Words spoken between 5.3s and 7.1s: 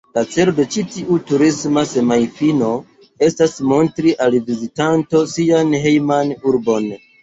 sian hejman urbon.